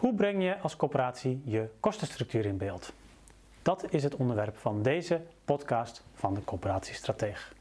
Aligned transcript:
Hoe 0.00 0.14
breng 0.14 0.42
je 0.42 0.58
als 0.58 0.76
coöperatie 0.76 1.42
je 1.44 1.68
kostenstructuur 1.80 2.46
in 2.46 2.56
beeld? 2.56 2.92
Dat 3.62 3.92
is 3.92 4.02
het 4.02 4.16
onderwerp 4.16 4.56
van 4.56 4.82
deze 4.82 5.22
podcast 5.44 6.04
van 6.14 6.34
de 6.34 6.44
Coöperatiestrateeg. 6.44 7.54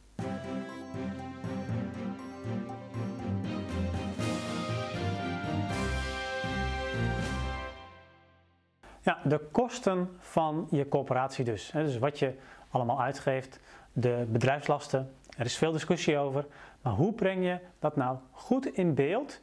Ja, 9.01 9.19
de 9.23 9.39
kosten 9.51 10.09
van 10.19 10.67
je 10.71 10.87
coöperatie 10.87 11.45
dus. 11.45 11.71
Dus 11.73 11.97
wat 11.97 12.19
je 12.19 12.33
allemaal 12.69 13.01
uitgeeft, 13.01 13.59
de 13.93 14.25
bedrijfslasten. 14.29 15.13
Er 15.37 15.45
is 15.45 15.57
veel 15.57 15.71
discussie 15.71 16.17
over. 16.17 16.45
Maar 16.81 16.93
hoe 16.93 17.13
breng 17.13 17.43
je 17.43 17.59
dat 17.79 17.95
nou 17.95 18.17
goed 18.31 18.65
in 18.65 18.93
beeld? 18.93 19.39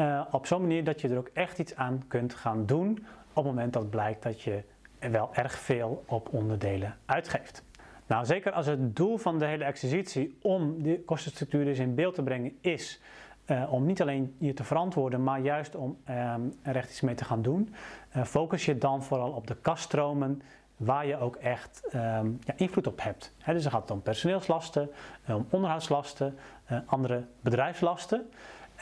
Uh, 0.00 0.20
op 0.30 0.46
zo'n 0.46 0.60
manier 0.60 0.84
dat 0.84 1.00
je 1.00 1.08
er 1.08 1.18
ook 1.18 1.30
echt 1.32 1.58
iets 1.58 1.74
aan 1.74 2.02
kunt 2.08 2.34
gaan 2.34 2.66
doen 2.66 2.90
op 3.28 3.44
het 3.44 3.44
moment 3.44 3.72
dat 3.72 3.90
blijkt 3.90 4.22
dat 4.22 4.42
je 4.42 4.62
wel 4.98 5.30
erg 5.32 5.58
veel 5.58 6.04
op 6.06 6.32
onderdelen 6.32 6.96
uitgeeft. 7.06 7.64
Nou, 8.06 8.24
zeker 8.24 8.52
als 8.52 8.66
het 8.66 8.96
doel 8.96 9.16
van 9.16 9.38
de 9.38 9.44
hele 9.44 9.64
exercitie 9.64 10.38
om 10.42 10.82
de 10.82 11.00
kostenstructuur 11.00 11.64
dus 11.64 11.78
in 11.78 11.94
beeld 11.94 12.14
te 12.14 12.22
brengen 12.22 12.56
is 12.60 13.00
uh, 13.46 13.72
om 13.72 13.86
niet 13.86 14.00
alleen 14.00 14.34
je 14.38 14.54
te 14.54 14.64
verantwoorden, 14.64 15.22
maar 15.22 15.40
juist 15.40 15.74
om 15.74 15.98
um, 16.08 16.54
er 16.62 16.76
echt 16.76 16.90
iets 16.90 17.00
mee 17.00 17.14
te 17.14 17.24
gaan 17.24 17.42
doen, 17.42 17.74
uh, 18.16 18.24
focus 18.24 18.64
je 18.64 18.78
dan 18.78 19.02
vooral 19.02 19.30
op 19.30 19.46
de 19.46 19.56
kaststromen 19.56 20.42
waar 20.76 21.06
je 21.06 21.18
ook 21.18 21.36
echt 21.36 21.82
um, 21.94 22.38
ja, 22.44 22.54
invloed 22.56 22.86
op 22.86 23.02
hebt. 23.02 23.34
He, 23.38 23.52
dus 23.52 23.62
dan 23.62 23.72
gaat 23.72 23.80
het 23.80 23.90
om 23.90 24.02
personeelslasten, 24.02 24.90
om 25.26 25.46
onderhoudslasten, 25.50 26.38
andere 26.86 27.24
bedrijfslasten. 27.40 28.30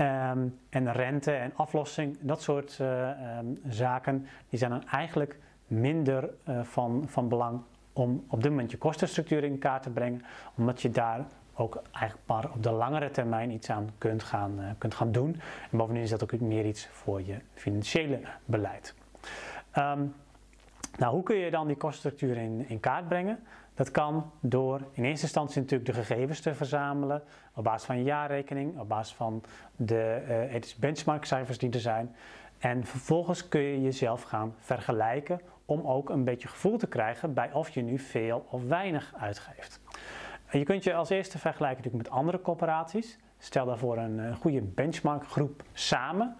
Um, 0.00 0.58
en 0.68 0.92
rente 0.92 1.32
en 1.32 1.52
aflossing, 1.54 2.16
dat 2.20 2.42
soort 2.42 2.78
um, 2.80 3.58
zaken, 3.68 4.26
die 4.48 4.58
zijn 4.58 4.70
dan 4.70 4.88
eigenlijk 4.88 5.38
minder 5.66 6.30
van, 6.62 7.04
van 7.06 7.28
belang 7.28 7.60
om 7.92 8.24
op 8.28 8.42
dit 8.42 8.50
moment 8.50 8.70
je 8.70 8.78
kostenstructuur 8.78 9.44
in 9.44 9.58
kaart 9.58 9.82
te 9.82 9.90
brengen, 9.90 10.22
omdat 10.56 10.82
je 10.82 10.90
daar 10.90 11.26
ook 11.54 11.82
eigenlijk 11.92 12.26
maar 12.26 12.50
op 12.50 12.62
de 12.62 12.70
langere 12.70 13.10
termijn 13.10 13.50
iets 13.50 13.70
aan 13.70 13.90
kunt 13.98 14.22
gaan, 14.22 14.60
uh, 14.60 14.70
kunt 14.78 14.94
gaan 14.94 15.12
doen. 15.12 15.40
En 15.70 15.78
bovendien 15.78 16.02
is 16.02 16.10
dat 16.10 16.22
ook 16.22 16.40
meer 16.40 16.66
iets 16.66 16.86
voor 16.86 17.22
je 17.22 17.36
financiële 17.54 18.20
beleid. 18.44 18.94
Um, 19.78 20.14
nou, 20.98 21.14
hoe 21.14 21.22
kun 21.22 21.36
je 21.36 21.50
dan 21.50 21.66
die 21.66 21.76
kostenstructuur 21.76 22.36
in, 22.36 22.68
in 22.68 22.80
kaart 22.80 23.08
brengen? 23.08 23.38
Dat 23.76 23.90
kan 23.90 24.30
door 24.40 24.80
in 24.92 25.04
eerste 25.04 25.24
instantie 25.24 25.60
natuurlijk 25.60 25.90
de 25.90 26.04
gegevens 26.04 26.40
te 26.40 26.54
verzamelen 26.54 27.22
op 27.54 27.64
basis 27.64 27.86
van 27.86 27.98
je 27.98 28.04
jaarrekening, 28.04 28.78
op 28.78 28.88
basis 28.88 29.14
van 29.14 29.42
de 29.76 30.22
ethische 30.50 30.80
benchmarkcijfers 30.80 31.58
die 31.58 31.70
er 31.70 31.80
zijn. 31.80 32.14
En 32.58 32.84
vervolgens 32.84 33.48
kun 33.48 33.60
je 33.60 33.82
jezelf 33.82 34.22
gaan 34.22 34.54
vergelijken 34.58 35.40
om 35.64 35.86
ook 35.86 36.10
een 36.10 36.24
beetje 36.24 36.48
gevoel 36.48 36.78
te 36.78 36.86
krijgen 36.86 37.34
bij 37.34 37.52
of 37.52 37.68
je 37.68 37.82
nu 37.82 37.98
veel 37.98 38.46
of 38.50 38.62
weinig 38.64 39.12
uitgeeft. 39.18 39.80
Je 40.50 40.64
kunt 40.64 40.84
je 40.84 40.94
als 40.94 41.10
eerste 41.10 41.38
vergelijken 41.38 41.76
natuurlijk 41.76 42.08
met 42.08 42.18
andere 42.18 42.40
corporaties. 42.40 43.18
Stel 43.38 43.66
daarvoor 43.66 43.98
een, 43.98 44.18
een 44.18 44.36
goede 44.36 44.62
benchmarkgroep 44.62 45.62
samen. 45.72 46.36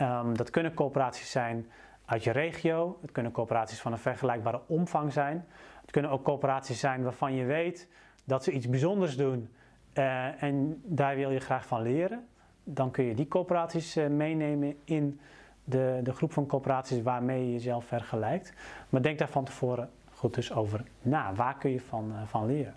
Um, 0.00 0.36
dat 0.36 0.50
kunnen 0.50 0.74
corporaties 0.74 1.30
zijn 1.30 1.66
uit 2.04 2.24
je 2.24 2.30
regio. 2.30 2.98
Het 3.00 3.12
kunnen 3.12 3.32
coöperaties 3.32 3.80
van 3.80 3.92
een 3.92 3.98
vergelijkbare 3.98 4.60
omvang 4.66 5.12
zijn. 5.12 5.46
Het 5.88 5.96
kunnen 5.96 6.16
ook 6.16 6.24
coöperaties 6.24 6.80
zijn 6.80 7.02
waarvan 7.02 7.34
je 7.34 7.44
weet 7.44 7.88
dat 8.24 8.44
ze 8.44 8.52
iets 8.52 8.68
bijzonders 8.68 9.16
doen 9.16 9.48
uh, 9.94 10.42
en 10.42 10.82
daar 10.84 11.16
wil 11.16 11.30
je 11.30 11.40
graag 11.40 11.66
van 11.66 11.82
leren. 11.82 12.26
Dan 12.64 12.90
kun 12.90 13.04
je 13.04 13.14
die 13.14 13.28
coöperaties 13.28 13.96
uh, 13.96 14.06
meenemen 14.06 14.76
in 14.84 15.20
de, 15.64 16.00
de 16.02 16.12
groep 16.12 16.32
van 16.32 16.46
coöperaties 16.46 17.02
waarmee 17.02 17.46
je 17.46 17.52
jezelf 17.52 17.84
vergelijkt. 17.84 18.52
Maar 18.88 19.02
denk 19.02 19.18
daar 19.18 19.28
van 19.28 19.44
tevoren 19.44 19.90
goed 20.14 20.34
dus 20.34 20.52
over 20.52 20.84
na. 21.02 21.34
Waar 21.34 21.58
kun 21.58 21.70
je 21.70 21.80
van, 21.80 22.12
uh, 22.12 22.22
van 22.26 22.46
leren? 22.46 22.74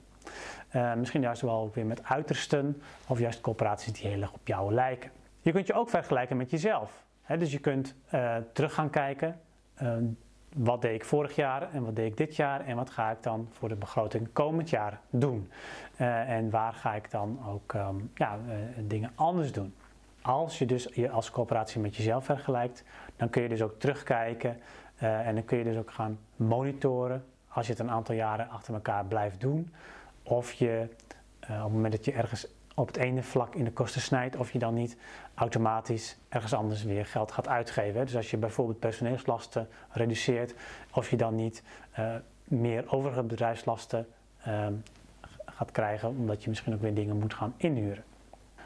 Misschien 0.98 1.22
juist 1.22 1.42
wel 1.42 1.62
ook 1.62 1.76
weer 1.76 1.86
met 1.86 2.04
uitersten 2.04 2.82
of 3.08 3.20
juist 3.20 3.42
coöperaties 3.42 3.94
die 3.94 4.10
heel 4.10 4.22
erg 4.22 4.34
op 4.34 4.48
jou 4.48 4.74
lijken. 4.74 5.12
Je 5.42 5.52
kunt 5.52 5.68
je 5.68 5.74
ook 5.74 5.90
vergelijken 5.90 6.38
met 6.38 6.50
jezelf. 6.50 7.06
Dus 7.38 7.52
je 7.52 7.60
kunt 7.60 7.96
terug 8.54 8.74
gaan 8.74 8.90
kijken. 8.90 9.40
Wat 10.56 10.82
deed 10.82 10.94
ik 10.94 11.06
vorig 11.06 11.36
jaar 11.36 11.74
en 11.74 11.84
wat 11.84 11.96
deed 11.96 12.06
ik 12.06 12.18
dit 12.18 12.36
jaar 12.36 12.66
en 12.66 12.76
wat 12.76 12.90
ga 12.90 13.12
ik 13.12 13.24
dan 13.24 13.48
voor 13.52 13.70
de 13.70 13.76
begroting 13.76 14.28
komend 14.34 14.70
jaar 14.70 15.00
doen? 15.10 15.50
en 15.98 16.50
waar 16.50 16.74
ga 16.74 16.96
ik 16.96 17.12
dan 17.12 17.40
ook 17.48 17.74
um, 17.74 18.12
ja, 18.16 18.38
dingen 18.78 19.12
anders 19.16 19.52
doen? 19.52 19.74
Als 20.22 20.60
je 20.60 20.66
dus 20.66 20.90
je 20.94 21.10
als 21.10 21.32
coöperatie 21.32 21.82
met 21.82 21.96
jezelf 21.96 22.26
vergelijkt, 22.26 22.84
dan 23.16 23.30
kun 23.30 23.42
je 23.42 23.50
dus 23.50 23.62
ook 23.62 23.80
terugkijken 23.80 24.60
en 24.98 25.36
dan 25.36 25.46
kun 25.46 25.58
je 25.58 25.64
dus 25.64 25.78
ook 25.78 25.92
gaan 25.92 26.20
monitoren 26.36 27.26
als 27.48 27.66
je 27.66 27.72
het 27.72 27.82
een 27.82 27.92
aantal 27.92 28.16
jaren 28.16 28.50
achter 28.50 28.74
elkaar 28.74 29.06
blijft 29.06 29.42
doen. 29.42 29.74
Of 30.24 30.52
je 30.52 30.88
op 31.40 31.48
het 31.48 31.72
moment 31.72 31.92
dat 31.92 32.06
je 32.06 32.12
ergens 32.12 32.48
op 32.76 32.88
het 32.88 32.98
ene 32.98 33.24
vlak 33.24 33.56
in 33.56 33.64
de 33.64 33.72
kosten 33.72 34.02
snijdt, 34.02 34.36
of 34.36 34.52
je 34.52 34.60
dan 34.60 34.74
niet 34.74 34.98
automatisch 35.34 36.18
ergens 36.30 36.54
anders 36.54 36.84
weer 36.84 37.06
geld 37.06 37.32
gaat 37.32 37.48
uitgeven. 37.48 38.06
Dus 38.06 38.16
als 38.16 38.32
je 38.32 38.38
bijvoorbeeld 38.38 38.80
personeelslasten 38.80 39.68
reduceert, 39.90 40.54
of 40.94 41.10
je 41.10 41.18
dan 41.18 41.36
niet 41.36 41.64
uh, 42.00 42.16
meer 42.44 42.92
overige 42.92 43.24
bedrijfslasten 43.24 44.08
uh, 44.48 44.68
gaat 45.46 45.72
krijgen, 45.72 46.10
omdat 46.10 46.44
je 46.44 46.50
misschien 46.50 46.74
ook 46.74 46.82
weer 46.82 46.94
dingen 46.94 47.20
moet 47.20 47.34
gaan 47.34 47.54
inhuren. 47.58 48.04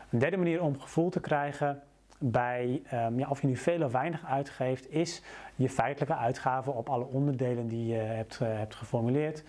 Een 0.10 0.20
derde 0.20 0.38
manier 0.38 0.62
om 0.62 0.80
gevoel 0.80 1.10
te 1.10 1.20
krijgen 1.20 1.82
bij 2.18 2.82
um, 2.94 3.20
ja, 3.20 3.30
of 3.30 3.42
je 3.42 3.48
nu 3.48 3.56
veel 3.56 3.84
of 3.84 3.92
weinig 3.92 4.26
uitgeeft, 4.26 4.92
is 4.92 5.22
je 5.56 5.70
feitelijke 5.70 6.16
uitgaven 6.16 6.74
op 6.74 6.90
alle 6.90 7.06
onderdelen 7.06 7.68
die 7.68 7.88
je 7.88 7.98
hebt, 7.98 8.40
uh, 8.42 8.48
hebt 8.48 8.76
geformuleerd. 8.76 9.44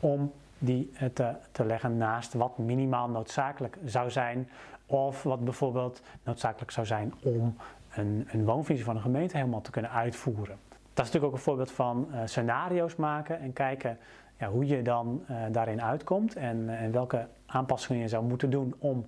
Om 0.00 0.32
die 0.62 0.90
eh, 0.94 1.08
te, 1.08 1.34
te 1.52 1.64
leggen 1.64 1.96
naast 1.96 2.34
wat 2.34 2.58
minimaal 2.58 3.08
noodzakelijk 3.08 3.78
zou 3.84 4.10
zijn. 4.10 4.48
Of 4.86 5.22
wat 5.22 5.44
bijvoorbeeld 5.44 6.02
noodzakelijk 6.24 6.70
zou 6.70 6.86
zijn 6.86 7.14
om 7.22 7.56
een, 7.94 8.28
een 8.30 8.44
woonvisie 8.44 8.84
van 8.84 8.96
een 8.96 9.02
gemeente 9.02 9.36
helemaal 9.36 9.60
te 9.60 9.70
kunnen 9.70 9.90
uitvoeren. 9.90 10.56
Dat 10.68 11.06
is 11.06 11.12
natuurlijk 11.12 11.24
ook 11.24 11.32
een 11.32 11.44
voorbeeld 11.44 11.72
van 11.72 12.08
uh, 12.10 12.20
scenario's 12.24 12.96
maken 12.96 13.40
en 13.40 13.52
kijken 13.52 13.98
ja, 14.38 14.48
hoe 14.48 14.66
je 14.66 14.82
dan 14.82 15.24
uh, 15.30 15.36
daarin 15.50 15.82
uitkomt 15.82 16.36
en, 16.36 16.78
en 16.78 16.92
welke 16.92 17.26
aanpassingen 17.46 18.02
je 18.02 18.08
zou 18.08 18.24
moeten 18.24 18.50
doen 18.50 18.74
om 18.78 19.06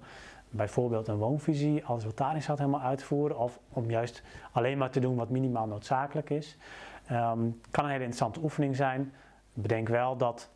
bijvoorbeeld 0.50 1.09
een 1.09 1.16
woonvisie, 1.16 1.84
alles 1.84 2.04
wat 2.04 2.16
daarin 2.16 2.43
helemaal 2.47 2.81
uit 2.81 2.98
te 2.98 3.04
voeren. 3.04 3.38
Of 3.38 3.59
om 3.69 3.91
juist 3.91 4.22
alleen 4.53 4.78
maar 4.78 4.91
te 4.91 5.00
doen 5.00 5.16
wat 5.16 5.28
minimaal 5.28 5.66
noodzakelijk 5.66 6.31
is. 6.31 6.56
Um, 7.12 7.60
kan 7.70 7.84
een 7.84 7.91
hele 7.91 8.04
interessante 8.04 8.41
oefening 8.43 8.76
zijn. 8.76 9.12
Bedenk 9.53 9.88
wel 9.88 10.16
dat 10.16 10.50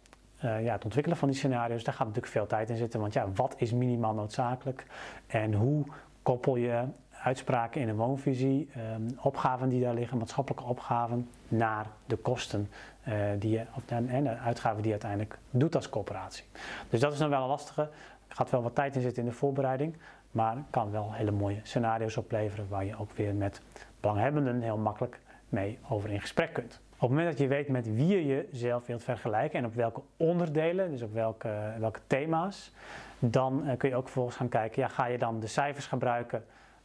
uh, 0.44 0.64
ja, 0.64 0.72
het 0.72 0.84
ontwikkelen 0.84 1.18
van 1.18 1.28
die 1.28 1.36
scenario's, 1.36 1.84
daar 1.84 1.94
gaat 1.94 2.06
natuurlijk 2.06 2.32
veel 2.32 2.46
tijd 2.46 2.70
in 2.70 2.76
zitten. 2.76 3.00
Want 3.00 3.12
ja, 3.12 3.32
wat 3.34 3.54
is 3.56 3.72
minimaal 3.72 4.14
noodzakelijk? 4.14 4.86
En 5.26 5.54
hoe 5.54 5.84
koppel 6.22 6.56
je 6.56 6.84
uitspraken 7.22 7.80
in 7.80 7.88
een 7.88 7.96
woonvisie, 7.96 8.68
um, 8.94 9.18
opgaven 9.20 9.68
die 9.68 9.82
daar 9.82 9.94
liggen, 9.94 10.18
maatschappelijke 10.18 10.64
opgaven, 10.64 11.28
naar 11.48 11.86
de 12.06 12.16
kosten 12.16 12.70
uh, 13.08 13.14
die 13.38 13.50
je, 13.50 13.64
of, 13.74 13.82
en 13.86 14.24
de 14.24 14.36
uitgaven 14.36 14.76
die 14.76 14.86
je 14.86 14.90
uiteindelijk 14.90 15.38
doet 15.50 15.74
als 15.74 15.88
corporatie. 15.88 16.44
Dus 16.88 17.00
dat 17.00 17.12
is 17.12 17.18
dan 17.18 17.30
wel 17.30 17.42
een 17.42 17.48
lastige. 17.48 17.82
Er 18.28 18.36
gaat 18.36 18.50
wel 18.50 18.62
wat 18.62 18.74
tijd 18.74 18.96
in 18.96 19.02
zitten 19.02 19.22
in 19.22 19.28
de 19.28 19.34
voorbereiding, 19.34 19.96
maar 20.30 20.56
kan 20.70 20.90
wel 20.90 21.12
hele 21.12 21.30
mooie 21.30 21.60
scenario's 21.62 22.16
opleveren 22.16 22.68
waar 22.68 22.84
je 22.84 22.98
ook 22.98 23.12
weer 23.12 23.34
met 23.34 23.60
belanghebbenden 24.00 24.60
heel 24.60 24.78
makkelijk 24.78 25.20
mee 25.48 25.78
over 25.88 26.10
in 26.10 26.20
gesprek 26.20 26.52
kunt. 26.52 26.80
Op 27.00 27.08
het 27.08 27.18
moment 27.18 27.28
dat 27.36 27.38
je 27.38 27.54
weet 27.54 27.68
met 27.68 27.94
wie 27.94 28.06
je 28.06 28.26
jezelf 28.26 28.86
wilt 28.86 29.04
vergelijken 29.04 29.58
en 29.58 29.64
op 29.64 29.74
welke 29.74 30.00
onderdelen, 30.16 30.90
dus 30.90 31.02
op 31.02 31.12
welke, 31.12 31.74
welke 31.78 32.00
thema's, 32.06 32.72
dan 33.18 33.62
uh, 33.64 33.76
kun 33.76 33.88
je 33.88 33.96
ook 33.96 34.04
vervolgens 34.04 34.36
gaan 34.36 34.48
kijken, 34.48 34.82
ja, 34.82 34.88
ga 34.88 35.06
je 35.06 35.18
dan 35.18 35.40
de 35.40 35.46
cijfers 35.46 35.86
gebruiken 35.86 36.44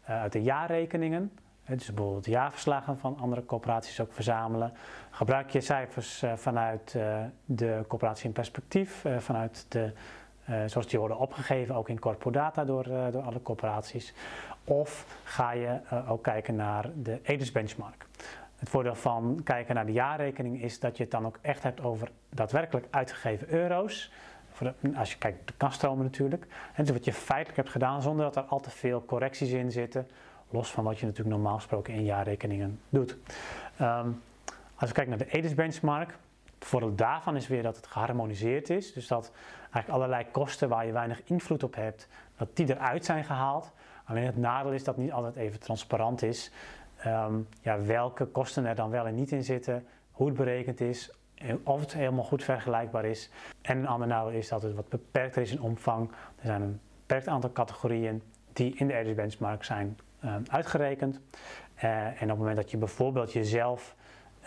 uh, 0.10 0.22
uit 0.22 0.32
de 0.32 0.42
jaarrekeningen, 0.42 1.32
dus 1.66 1.94
bijvoorbeeld 1.94 2.26
jaarverslagen 2.26 2.98
van 2.98 3.18
andere 3.20 3.46
corporaties 3.46 4.00
ook 4.00 4.14
verzamelen. 4.14 4.74
Gebruik 5.10 5.50
je 5.50 5.62
cijfers 5.62 6.24
uh, 6.24 6.34
vanuit 6.36 6.98
de 7.46 7.84
corporatie 7.88 8.26
in 8.26 8.32
perspectief, 8.32 9.06
vanuit 9.18 9.66
de, 9.70 9.92
zoals 10.66 10.88
die 10.88 11.00
worden 11.00 11.18
opgegeven 11.18 11.76
ook 11.76 11.90
in 11.90 12.00
corpodata 12.00 12.66
door, 12.66 12.84
door 13.12 13.22
alle 13.22 13.42
corporaties. 13.42 14.14
Of 14.64 15.18
ga 15.24 15.52
je 15.52 15.80
ook 16.08 16.24
kijken 16.24 16.56
naar 16.56 16.90
de 16.96 17.20
EDIS 17.24 17.52
benchmark. 17.52 18.06
Het 18.64 18.72
voordeel 18.72 18.96
van 18.96 19.42
kijken 19.44 19.76
naar 19.76 19.86
de 19.86 19.92
jaarrekening 19.92 20.62
is 20.62 20.80
dat 20.80 20.98
je 20.98 21.04
het 21.04 21.12
dan 21.12 21.26
ook 21.26 21.40
echt 21.42 21.64
hebt 21.64 21.82
over 21.82 22.12
daadwerkelijk 22.30 22.88
uitgegeven 22.90 23.50
euro's. 23.50 24.12
Als 24.96 25.12
je 25.12 25.18
kijkt 25.18 25.48
de 25.48 25.54
kaststromen 25.58 26.04
natuurlijk. 26.04 26.48
En 26.74 26.84
dus 26.84 26.94
wat 26.94 27.06
je 27.06 27.14
feitelijk 27.14 27.58
hebt 27.58 27.70
gedaan 27.70 28.02
zonder 28.02 28.26
dat 28.26 28.36
er 28.36 28.42
al 28.44 28.60
te 28.60 28.70
veel 28.70 29.06
correcties 29.06 29.52
in 29.52 29.72
zitten. 29.72 30.08
Los 30.50 30.72
van 30.72 30.84
wat 30.84 31.00
je 31.00 31.06
natuurlijk 31.06 31.36
normaal 31.36 31.56
gesproken 31.56 31.94
in 31.94 32.04
jaarrekeningen 32.04 32.80
doet. 32.90 33.18
Um, 33.82 34.22
als 34.76 34.90
we 34.90 34.96
kijken 34.96 35.18
naar 35.18 35.28
de 35.28 35.38
EDIS 35.38 35.54
benchmark. 35.54 36.18
Het 36.60 36.68
voordeel 36.68 36.96
daarvan 36.96 37.36
is 37.36 37.48
weer 37.48 37.64
dat 37.64 37.76
het 37.76 37.88
geharmoniseerd 37.88 38.70
is. 38.70 38.94
Dus 38.94 39.08
dat 39.08 39.32
eigenlijk 39.60 39.90
allerlei 39.90 40.26
kosten 40.32 40.70
waar 40.70 40.86
je 40.86 40.92
weinig 40.92 41.22
invloed 41.24 41.64
op 41.64 41.76
hebt, 41.76 42.08
dat 42.38 42.56
die 42.56 42.70
eruit 42.70 43.06
zijn 43.06 43.24
gehaald. 43.24 43.72
Alleen 44.06 44.26
het 44.26 44.38
nadeel 44.38 44.72
is 44.72 44.84
dat 44.84 44.98
niet 44.98 45.12
altijd 45.12 45.36
even 45.36 45.60
transparant 45.60 46.22
is. 46.22 46.52
Ehm, 47.04 47.34
ja, 47.62 47.82
welke 47.82 48.26
kosten 48.26 48.66
er 48.66 48.76
dan 48.76 48.90
wel 48.90 49.08
en 49.08 49.16
niet 49.16 49.32
in 49.32 49.44
zitten, 49.44 49.86
hoe 50.12 50.28
het 50.28 50.36
berekend 50.36 50.82
is, 50.82 51.12
of 51.64 51.80
het 51.80 51.94
helemaal 51.94 52.24
goed 52.24 52.44
vergelijkbaar 52.44 53.06
is. 53.06 53.30
En 53.62 53.78
een 53.78 53.88
ander 53.88 54.34
is 54.34 54.48
dat 54.48 54.62
het 54.62 54.76
wat 54.76 54.90
beperkter 54.90 55.42
is 55.42 55.52
in 55.52 55.62
omvang. 55.62 56.10
Er 56.10 56.46
zijn 56.46 56.62
een 56.62 56.80
beperkt 57.00 57.28
aantal 57.28 57.52
categorieën 57.52 58.22
die 58.54 58.76
in 58.76 58.88
de 58.88 58.94
ERIS 58.94 59.16
benchmark 59.16 59.64
zijn 59.64 59.98
ehm, 60.20 60.42
uitgerekend. 60.48 61.20
Eh, 61.76 62.06
en 62.06 62.22
op 62.22 62.30
het 62.30 62.38
moment 62.38 62.56
dat 62.56 62.72
je 62.72 62.78
bijvoorbeeld 62.78 63.34
jezelf 63.34 63.96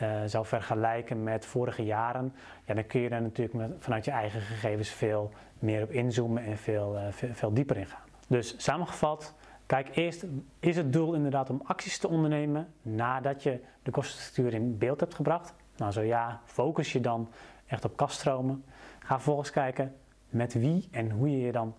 uh, 0.03 0.23
zou 0.27 0.47
vergelijken 0.47 1.23
met 1.23 1.47
vorige 1.47 1.85
jaren, 1.85 2.35
ja, 2.65 2.75
dan 2.75 2.87
kun 2.87 3.01
je 3.01 3.09
er 3.09 3.23
natuurlijk 3.23 3.75
vanuit 3.79 4.05
je 4.05 4.11
eigen 4.11 4.41
gegevens 4.41 4.89
veel 4.89 5.33
meer 5.59 5.83
op 5.83 5.91
inzoomen 5.91 6.45
en 6.45 6.57
veel, 6.57 6.97
uh, 6.97 7.03
veel, 7.11 7.29
veel, 7.33 7.53
dieper 7.53 7.77
in 7.77 7.87
gaan. 7.87 8.05
Dus 8.29 8.55
samengevat, 8.57 9.35
kijk 9.67 9.97
eerst, 9.97 10.25
is 10.59 10.77
het 10.77 10.93
doel 10.93 11.15
inderdaad 11.15 11.51
om 11.51 11.61
acties 11.65 11.99
te 11.99 12.09
ondernemen 12.09 12.73
nadat 12.83 13.43
je 13.43 13.61
de 13.83 13.91
kostenstructuur 13.91 14.55
in 14.55 14.79
beeld 14.79 15.01
hebt 15.01 15.15
gebracht? 15.15 15.55
Nou 15.77 15.93
zo 15.93 16.01
ja, 16.01 16.41
focus 16.45 16.93
je 16.93 17.01
dan 17.01 17.29
echt 17.67 17.85
op 17.85 17.97
kaststromen. 17.97 18.65
Ga 18.99 19.15
vervolgens 19.15 19.51
kijken 19.51 19.95
met 20.29 20.55
wie 20.55 20.89
en 20.91 21.11
hoe 21.11 21.31
je 21.31 21.39
je 21.39 21.53
dan 21.53 21.75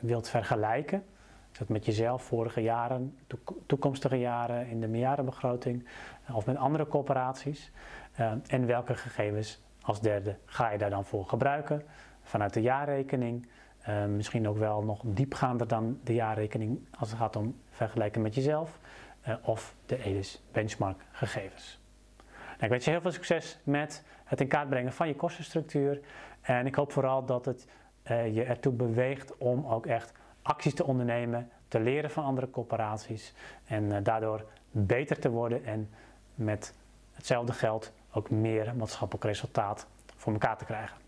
wilt 0.00 0.28
vergelijken. 0.28 1.04
Is 1.52 1.58
dat 1.58 1.68
met 1.68 1.84
jezelf, 1.84 2.22
vorige 2.22 2.60
jaren, 2.60 3.18
toekomstige 3.66 4.18
jaren 4.18 4.66
in 4.66 4.80
de 4.80 4.88
meerjarenbegroting 4.88 5.88
of 6.32 6.46
met 6.46 6.56
andere 6.56 6.86
corporaties? 6.86 7.70
Uh, 8.20 8.32
en 8.46 8.66
welke 8.66 8.94
gegevens 8.94 9.62
als 9.82 10.00
derde 10.00 10.36
ga 10.44 10.70
je 10.70 10.78
daar 10.78 10.90
dan 10.90 11.04
voor 11.04 11.26
gebruiken? 11.26 11.82
Vanuit 12.22 12.52
de 12.52 12.60
jaarrekening, 12.60 13.48
uh, 13.88 14.04
misschien 14.04 14.48
ook 14.48 14.58
wel 14.58 14.82
nog 14.82 15.00
diepgaander 15.04 15.68
dan 15.68 16.00
de 16.04 16.14
jaarrekening 16.14 16.86
als 16.98 17.10
het 17.10 17.18
gaat 17.18 17.36
om 17.36 17.56
vergelijken 17.70 18.22
met 18.22 18.34
jezelf 18.34 18.78
uh, 19.28 19.34
of 19.42 19.74
de 19.86 20.02
EDIS 20.02 20.42
benchmark 20.52 21.00
gegevens. 21.12 21.78
Nou, 22.26 22.62
ik 22.64 22.68
wens 22.68 22.84
je 22.84 22.90
heel 22.90 23.00
veel 23.00 23.12
succes 23.12 23.58
met 23.64 24.04
het 24.24 24.40
in 24.40 24.48
kaart 24.48 24.68
brengen 24.68 24.92
van 24.92 25.08
je 25.08 25.14
kostenstructuur 25.14 26.00
en 26.40 26.66
ik 26.66 26.74
hoop 26.74 26.92
vooral 26.92 27.24
dat 27.24 27.44
het 27.44 27.66
je 28.32 28.44
ertoe 28.44 28.72
beweegt 28.72 29.36
om 29.36 29.66
ook 29.66 29.86
echt 29.86 30.12
acties 30.42 30.74
te 30.74 30.84
ondernemen, 30.84 31.50
te 31.68 31.80
leren 31.80 32.10
van 32.10 32.24
andere 32.24 32.50
corporaties 32.50 33.34
en 33.64 34.02
daardoor 34.02 34.44
beter 34.70 35.18
te 35.18 35.30
worden 35.30 35.64
en 35.64 35.90
met 36.34 36.74
hetzelfde 37.12 37.52
geld 37.52 37.92
ook 38.12 38.30
meer 38.30 38.76
maatschappelijk 38.76 39.24
resultaat 39.24 39.86
voor 40.16 40.32
elkaar 40.32 40.56
te 40.56 40.64
krijgen. 40.64 41.05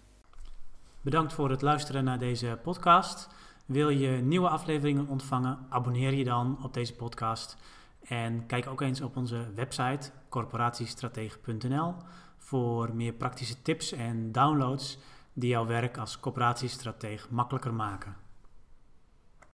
Bedankt 1.00 1.32
voor 1.32 1.50
het 1.50 1.62
luisteren 1.62 2.04
naar 2.04 2.18
deze 2.18 2.58
podcast. 2.62 3.28
Wil 3.66 3.88
je 3.88 4.08
nieuwe 4.08 4.48
afleveringen 4.48 5.06
ontvangen? 5.06 5.58
Abonneer 5.68 6.14
je 6.14 6.24
dan 6.24 6.58
op 6.62 6.74
deze 6.74 6.94
podcast. 6.94 7.56
En 8.04 8.46
kijk 8.46 8.66
ook 8.66 8.80
eens 8.80 9.00
op 9.00 9.16
onze 9.16 9.52
website 9.54 10.10
corporatiestratege.nl 10.28 11.94
voor 12.36 12.94
meer 12.94 13.12
praktische 13.12 13.62
tips 13.62 13.92
en 13.92 14.32
downloads 14.32 14.98
die 15.32 15.48
jouw 15.48 15.66
werk 15.66 15.98
als 15.98 16.20
corporatiestratege 16.20 17.26
makkelijker 17.30 17.74
maken. 17.74 18.16